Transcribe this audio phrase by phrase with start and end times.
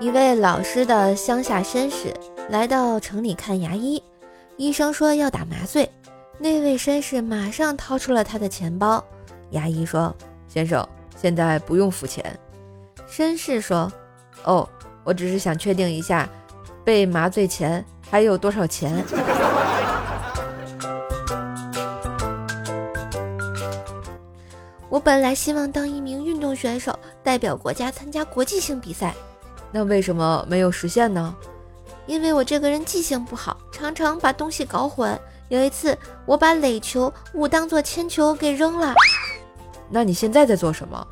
[0.00, 2.14] 一位老师的乡下绅士
[2.50, 4.00] 来到城里看牙医，
[4.56, 5.90] 医生说要打麻醉，
[6.38, 9.04] 那位绅士马上掏出了他的钱包。
[9.50, 10.14] 牙医说
[10.46, 10.88] ：“先生，
[11.20, 12.24] 现在不用付钱。”
[13.10, 13.92] 绅士说
[14.44, 14.68] ：“哦，
[15.02, 16.28] 我只是想确定一下，
[16.84, 19.04] 被麻醉前还有多少钱。”
[24.88, 29.12] 我本来希望当一名运动选手，代表国家参加国际性比赛。
[29.70, 31.34] 那为什么没有实现呢？
[32.06, 35.18] 因为我这个人记性不好，常常把东西搞混。
[35.48, 38.94] 有一次，我把垒球误当做铅球给扔了。
[39.90, 41.06] 那你现在在做什么？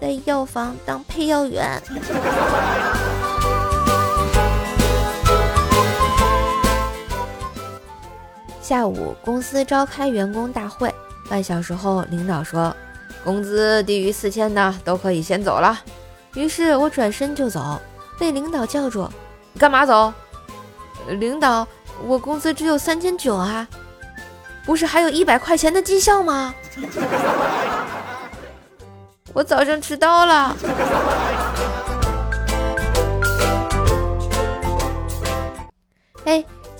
[0.00, 1.80] 在药房当配药员。
[8.60, 10.92] 下午，公司召开员工大会，
[11.28, 12.74] 半小时后，领导说，
[13.24, 15.78] 工资低于四千的都可以先走了。
[16.34, 17.78] 于是我转身就走，
[18.18, 19.08] 被领导叫住
[19.52, 20.12] ：“你干嘛走？”
[21.08, 21.66] 领导，
[22.06, 23.66] 我工资只有三千九啊，
[24.64, 26.54] 不是还有一百块钱的绩效吗？
[29.34, 30.56] 我早上迟到了。
[36.24, 36.46] 嘿，